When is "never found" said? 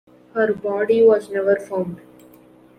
1.29-2.01